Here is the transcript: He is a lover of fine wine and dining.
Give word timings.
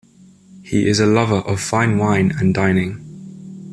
He 0.63 0.87
is 0.87 0.99
a 0.99 1.05
lover 1.05 1.41
of 1.47 1.61
fine 1.61 1.99
wine 1.99 2.31
and 2.39 2.55
dining. 2.55 3.05